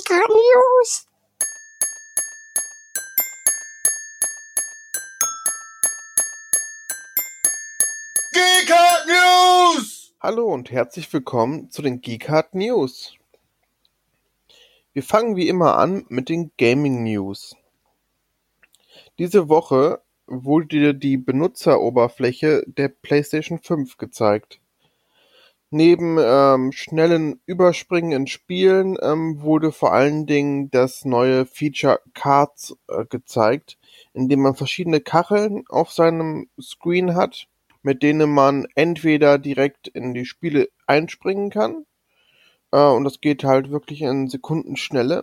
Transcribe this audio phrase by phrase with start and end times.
[0.00, 1.06] Giga News.
[8.32, 10.14] Geekhard News!
[10.20, 13.14] Hallo und herzlich willkommen zu den Geekhard News.
[14.92, 17.56] Wir fangen wie immer an mit den Gaming News.
[19.18, 24.60] Diese Woche wurde dir die Benutzeroberfläche der PlayStation 5 gezeigt.
[25.72, 32.76] Neben ähm, schnellen Überspringen in Spielen ähm, wurde vor allen Dingen das neue Feature Cards
[32.88, 33.78] äh, gezeigt,
[34.12, 37.46] in dem man verschiedene Kacheln auf seinem Screen hat,
[37.82, 41.86] mit denen man entweder direkt in die Spiele einspringen kann,
[42.72, 45.22] äh, und das geht halt wirklich in Sekundenschnelle,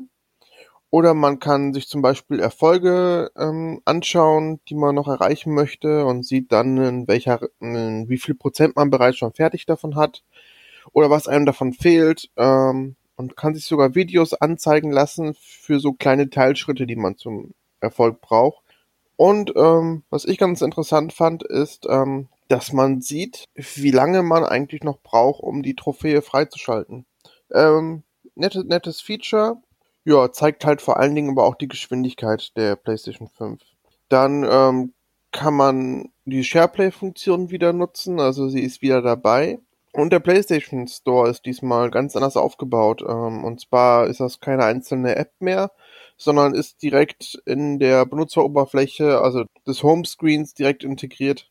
[0.89, 6.23] oder man kann sich zum Beispiel Erfolge ähm, anschauen, die man noch erreichen möchte und
[6.25, 10.23] sieht dann, in welcher, in wie viel Prozent man bereits schon fertig davon hat
[10.93, 15.93] oder was einem davon fehlt ähm, und kann sich sogar Videos anzeigen lassen für so
[15.93, 18.63] kleine Teilschritte, die man zum Erfolg braucht.
[19.15, 24.45] Und ähm, was ich ganz interessant fand, ist, ähm, dass man sieht, wie lange man
[24.45, 27.05] eigentlich noch braucht, um die Trophäe freizuschalten.
[27.53, 28.03] Ähm,
[28.35, 29.57] nettes, nettes Feature.
[30.05, 33.61] Ja, zeigt halt vor allen Dingen aber auch die Geschwindigkeit der PlayStation 5.
[34.07, 34.93] Dann ähm,
[35.31, 39.59] kann man die SharePlay-Funktion wieder nutzen, also sie ist wieder dabei.
[39.97, 43.01] Und der PlayStation Store ist diesmal ganz anders aufgebaut.
[43.01, 45.71] Ähm, und zwar ist das keine einzelne App mehr,
[46.17, 51.49] sondern ist direkt in der Benutzeroberfläche, also des Homescreens, direkt integriert.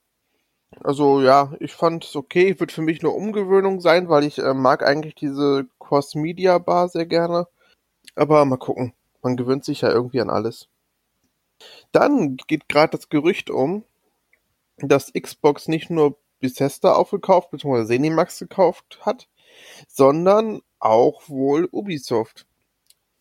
[0.85, 2.61] Also ja, ich fand es okay.
[2.61, 7.49] Wird für mich nur Umgewöhnung sein, weil ich äh, mag eigentlich diese Cross-Media-Bar sehr gerne.
[8.15, 8.93] Aber mal gucken.
[9.23, 10.69] Man gewöhnt sich ja irgendwie an alles.
[11.91, 13.83] Dann geht gerade das Gerücht um,
[14.79, 17.87] dass Xbox nicht nur Bethesda aufgekauft bzw.
[17.87, 19.29] Zenimax gekauft hat,
[19.89, 22.47] sondern auch wohl Ubisoft.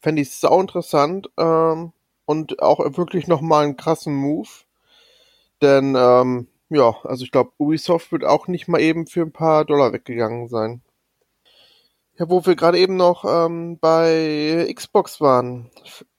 [0.02, 1.94] Fände ich sau interessant ähm,
[2.26, 4.50] und auch wirklich nochmal einen krassen Move.
[5.62, 9.66] Denn, ähm, ja, also ich glaube, Ubisoft wird auch nicht mal eben für ein paar
[9.66, 10.82] Dollar weggegangen sein.
[12.18, 15.70] Ja, wo wir gerade eben noch ähm, bei Xbox waren.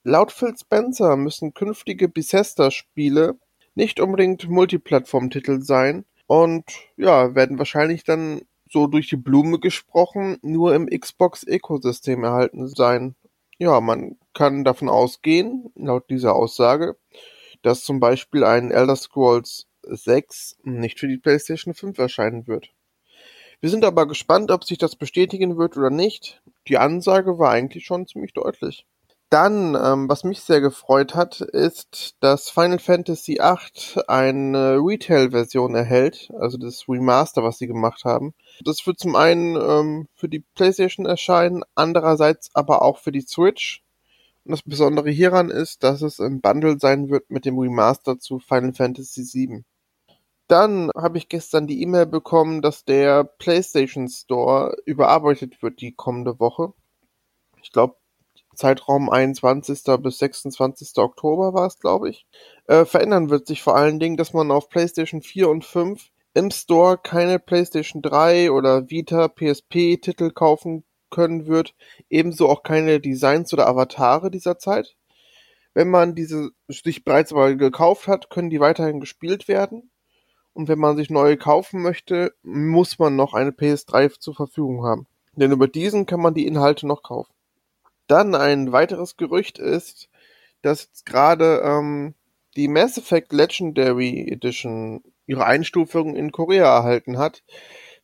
[0.03, 3.39] Laut Phil Spencer müssen künftige Bethesda-Spiele
[3.75, 6.65] nicht unbedingt Multiplattform-Titel sein und
[6.97, 13.15] ja, werden wahrscheinlich dann so durch die Blume gesprochen nur im Xbox-Ökosystem erhalten sein.
[13.59, 16.97] Ja, man kann davon ausgehen, laut dieser Aussage,
[17.63, 22.71] dass zum Beispiel ein Elder Scrolls 6 nicht für die PlayStation 5 erscheinen wird.
[23.61, 26.43] Wir sind aber gespannt, ob sich das bestätigen wird oder nicht.
[26.69, 28.87] Die Ansage war eigentlich schon ziemlich deutlich.
[29.29, 36.31] Dann, ähm, was mich sehr gefreut hat, ist, dass Final Fantasy VIII eine Retail-Version erhält,
[36.39, 38.35] also das Remaster, was sie gemacht haben.
[38.65, 43.83] Das wird zum einen ähm, für die PlayStation erscheinen, andererseits aber auch für die Switch.
[44.45, 48.39] Und das Besondere hieran ist, dass es im Bundle sein wird mit dem Remaster zu
[48.39, 49.65] Final Fantasy VII.
[50.47, 56.39] Dann habe ich gestern die E-Mail bekommen, dass der PlayStation Store überarbeitet wird die kommende
[56.39, 56.73] Woche.
[57.61, 57.97] Ich glaube,
[58.57, 59.83] Zeitraum 21.
[60.01, 60.97] bis 26.
[60.99, 62.27] Oktober war es, glaube ich.
[62.67, 66.51] Äh, verändern wird sich vor allen Dingen, dass man auf PlayStation 4 und 5 im
[66.51, 71.75] Store keine PlayStation 3 oder Vita PSP Titel kaufen können wird,
[72.11, 74.97] ebenso auch keine Designs oder Avatare dieser Zeit.
[75.73, 79.91] Wenn man diese sich bereits aber gekauft hat, können die weiterhin gespielt werden.
[80.53, 85.07] Und wenn man sich neue kaufen möchte, muss man noch eine PS3 zur Verfügung haben.
[85.33, 87.33] Denn über diesen kann man die Inhalte noch kaufen.
[88.07, 90.09] Dann ein weiteres Gerücht ist,
[90.63, 92.15] dass gerade ähm,
[92.57, 97.43] die Mass Effect Legendary Edition ihre Einstufung in Korea erhalten hat.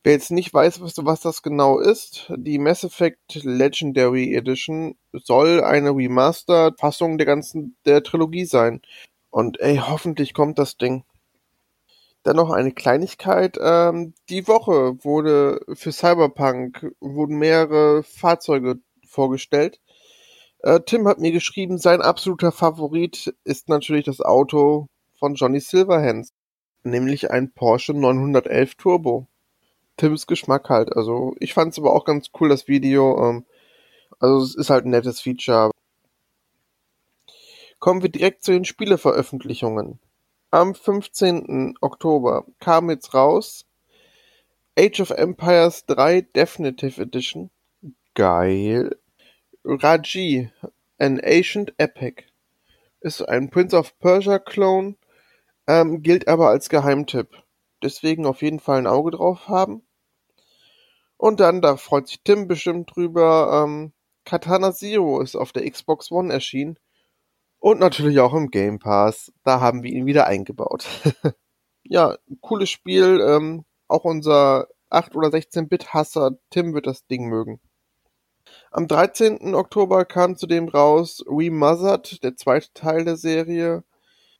[0.03, 5.91] Wer jetzt nicht weiß, was, das genau ist, die Mass Effect Legendary Edition soll eine
[5.91, 8.81] Remastered-Fassung der ganzen der Trilogie sein.
[9.29, 11.05] Und ey, hoffentlich kommt das Ding.
[12.23, 13.57] Dann noch eine Kleinigkeit.
[13.61, 19.79] Ähm, die Woche wurde für Cyberpunk wurden mehrere Fahrzeuge vorgestellt.
[20.63, 24.87] Äh, Tim hat mir geschrieben, sein absoluter Favorit ist natürlich das Auto
[25.19, 26.29] von Johnny Silverhands,
[26.83, 29.27] nämlich ein Porsche 911 Turbo.
[29.97, 30.95] Tims Geschmack halt.
[30.95, 33.29] Also ich fand es aber auch ganz cool, das Video.
[33.29, 33.45] Ähm,
[34.19, 35.71] also es ist halt ein nettes Feature.
[37.79, 39.99] Kommen wir direkt zu den Spieleveröffentlichungen.
[40.49, 41.75] Am 15.
[41.81, 43.65] Oktober kam jetzt raus
[44.79, 47.51] Age of Empires 3 Definitive Edition.
[48.15, 48.95] Geil.
[49.63, 50.51] Raji,
[50.97, 52.23] an Ancient Epic,
[53.01, 54.95] ist ein Prince of Persia Clone,
[55.67, 57.29] ähm, gilt aber als Geheimtipp.
[57.81, 59.83] Deswegen auf jeden Fall ein Auge drauf haben.
[61.17, 63.93] Und dann, da freut sich Tim bestimmt drüber, ähm,
[64.25, 66.77] Katana Zero ist auf der Xbox One erschienen
[67.59, 69.31] und natürlich auch im Game Pass.
[69.43, 70.85] Da haben wir ihn wieder eingebaut.
[71.83, 73.21] ja, cooles Spiel.
[73.25, 77.61] Ähm, auch unser 8 oder 16-Bit-Hasser Tim wird das Ding mögen.
[78.75, 79.53] Am 13.
[79.53, 83.83] Oktober kam zudem raus Remothered, der zweite Teil der Serie.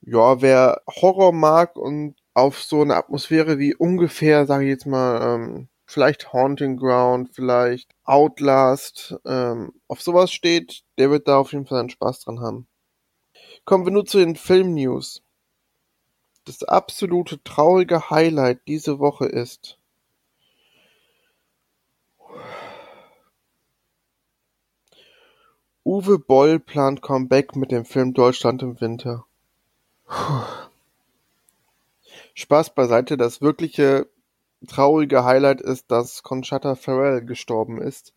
[0.02, 5.22] Ja, wer Horror mag und auf so eine Atmosphäre wie ungefähr, sage ich jetzt mal,
[5.22, 11.68] ähm, vielleicht Haunting Ground, vielleicht Outlast, ähm, auf sowas steht, der wird da auf jeden
[11.68, 12.68] Fall einen Spaß dran haben.
[13.66, 15.22] Kommen wir nur zu den Film-News.
[16.46, 19.78] Das absolute traurige Highlight diese Woche ist,
[25.86, 29.26] Uwe Boll plant Comeback mit dem Film Deutschland im Winter.
[32.36, 34.08] Spaß beiseite, das wirkliche
[34.66, 38.14] traurige Highlight ist, dass Conchata Farrell gestorben ist.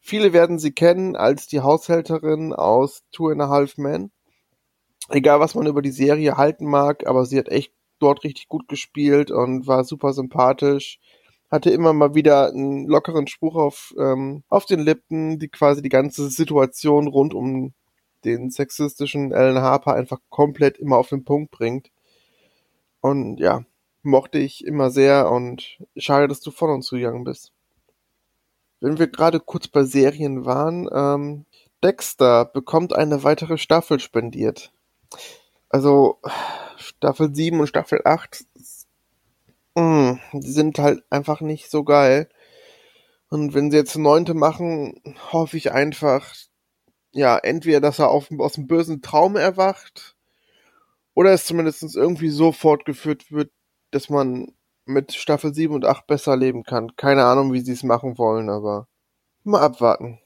[0.00, 4.10] Viele werden sie kennen als die Haushälterin aus Two and a Half Men.
[5.10, 8.66] Egal, was man über die Serie halten mag, aber sie hat echt dort richtig gut
[8.66, 10.98] gespielt und war super sympathisch.
[11.50, 15.88] Hatte immer mal wieder einen lockeren Spruch auf, ähm, auf den Lippen, die quasi die
[15.88, 17.72] ganze Situation rund um
[18.24, 21.90] den sexistischen Ellen Harper einfach komplett immer auf den Punkt bringt.
[23.00, 23.64] Und ja,
[24.02, 27.52] mochte ich immer sehr und schade, dass du von uns gegangen bist.
[28.80, 31.44] Wenn wir gerade kurz bei Serien waren, ähm,
[31.82, 34.72] Dexter bekommt eine weitere Staffel spendiert.
[35.68, 36.18] Also
[36.76, 38.44] Staffel 7 und Staffel 8
[39.74, 42.28] mh, mm, die sind halt einfach nicht so geil.
[43.28, 45.00] Und wenn sie jetzt neunte machen,
[45.32, 46.34] hoffe ich einfach,
[47.12, 50.16] ja, entweder, dass er auf, aus dem bösen Traum erwacht
[51.14, 53.50] oder es zumindest irgendwie so fortgeführt wird,
[53.90, 54.52] dass man
[54.84, 56.96] mit Staffel 7 und 8 besser leben kann.
[56.96, 58.88] Keine Ahnung, wie sie es machen wollen, aber
[59.44, 60.18] mal abwarten.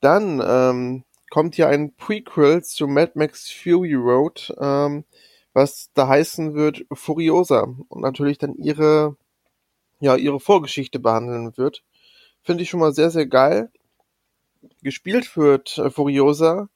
[0.00, 5.04] Dann ähm, kommt hier ein Prequel zu Mad Max Fury Road, ähm,
[5.56, 9.16] was da heißen wird Furiosa und natürlich dann ihre
[10.00, 11.82] ja ihre Vorgeschichte behandeln wird.
[12.42, 13.70] Finde ich schon mal sehr sehr geil.
[14.82, 16.68] Gespielt wird äh, Furiosa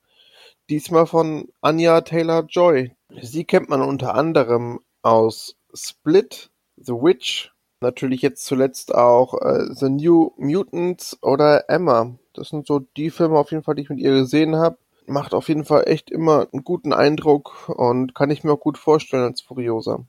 [0.71, 2.97] diesmal von Anya Taylor Joy.
[3.21, 7.53] Sie kennt man unter anderem aus Split, The Witch,
[7.83, 12.17] natürlich jetzt zuletzt auch äh, The New Mutants oder Emma.
[12.33, 14.79] Das sind so die Filme auf jeden Fall, die ich mit ihr gesehen habe.
[15.11, 18.79] Macht auf jeden Fall echt immer einen guten Eindruck und kann ich mir auch gut
[18.79, 20.05] vorstellen als Furiosa.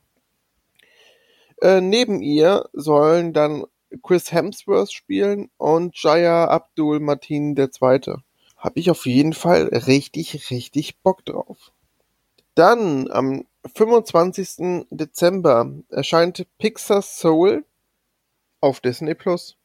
[1.60, 3.64] Äh, neben ihr sollen dann
[4.04, 8.14] Chris Hemsworth spielen und Jaya Abdul Martin II.
[8.56, 11.72] Habe ich auf jeden Fall richtig, richtig Bock drauf.
[12.54, 13.44] Dann am
[13.74, 14.86] 25.
[14.90, 17.64] Dezember erscheint Pixar Soul
[18.60, 19.56] auf Disney Plus.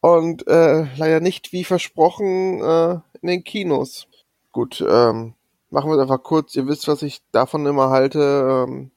[0.00, 4.06] Und äh, leider nicht wie versprochen äh, in den Kinos.
[4.56, 5.34] Gut, ähm,
[5.68, 6.54] machen wir es einfach kurz.
[6.54, 8.64] Ihr wisst, was ich davon immer halte.
[8.66, 8.90] Ähm,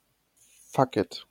[0.70, 1.26] fuck it.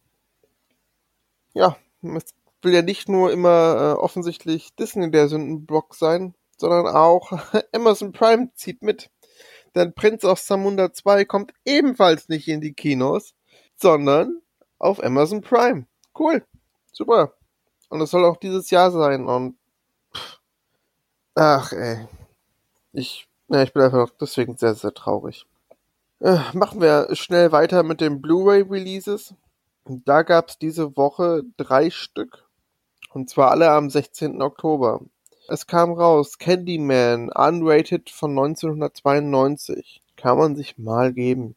[1.55, 7.31] Ja, es will ja nicht nur immer äh, offensichtlich Disney der Sündenbock sein, sondern auch
[7.73, 9.09] Amazon Prime zieht mit.
[9.73, 13.33] Denn Prince of Samunda 2 kommt ebenfalls nicht in die Kinos,
[13.77, 14.43] sondern
[14.77, 15.87] auf Amazon Prime.
[16.15, 16.45] Cool.
[16.91, 17.33] Super.
[17.89, 19.25] Und es soll auch dieses Jahr sein.
[19.25, 19.57] Und
[20.15, 20.39] pff,
[21.33, 22.07] ach ey.
[22.93, 25.45] Ich, ja, ich bin einfach deswegen sehr, sehr traurig.
[26.19, 29.33] Äh, machen wir schnell weiter mit den Blu-ray-Releases.
[29.85, 32.45] Da gab es diese Woche drei Stück.
[33.11, 34.41] Und zwar alle am 16.
[34.41, 35.01] Oktober.
[35.47, 40.03] Es kam raus Candyman, unrated von 1992.
[40.15, 41.55] Kann man sich mal geben.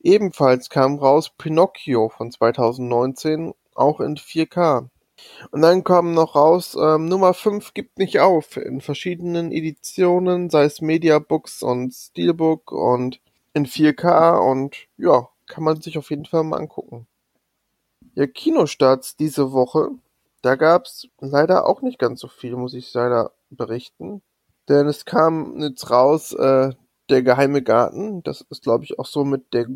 [0.00, 4.88] Ebenfalls kam raus Pinocchio von 2019, auch in 4K.
[5.50, 10.64] Und dann kam noch raus ähm, Nummer 5 gibt nicht auf in verschiedenen Editionen, sei
[10.64, 13.20] es Mediabooks und Steelbook und
[13.54, 17.06] in 4K und ja, kann man sich auf jeden Fall mal angucken.
[18.14, 19.90] Ja, Kinostarts diese Woche
[20.42, 24.22] da gab's leider auch nicht ganz so viel, muss ich leider berichten.
[24.68, 26.72] Denn es kam jetzt raus, äh,
[27.08, 28.22] der geheime Garten.
[28.24, 29.66] Das ist, glaube ich, auch so mit der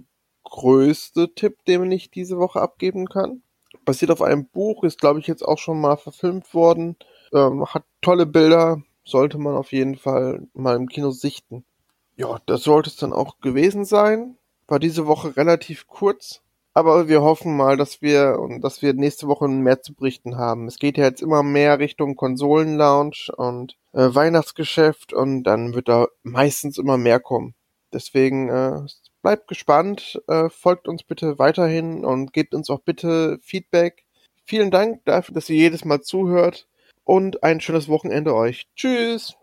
[0.44, 3.42] größte Tipp, den ich diese Woche abgeben kann.
[3.86, 6.96] Basiert auf einem Buch, ist, glaube ich, jetzt auch schon mal verfilmt worden.
[7.32, 11.64] Ähm, hat tolle Bilder, sollte man auf jeden Fall mal im Kino sichten.
[12.16, 14.36] Ja, das sollte es dann auch gewesen sein.
[14.66, 16.42] War diese Woche relativ kurz.
[16.74, 20.66] Aber wir hoffen mal, dass wir dass wir nächste Woche mehr zu berichten haben.
[20.66, 26.08] Es geht ja jetzt immer mehr Richtung Konsolenlaunch und äh, Weihnachtsgeschäft und dann wird da
[26.22, 27.54] meistens immer mehr kommen.
[27.94, 28.82] Deswegen äh,
[29.26, 34.04] bleibt gespannt, äh, folgt uns bitte weiterhin und gebt uns auch bitte Feedback.
[34.44, 36.68] Vielen Dank dafür, dass ihr jedes Mal zuhört
[37.02, 38.68] und ein schönes Wochenende euch.
[38.76, 39.34] Tschüss!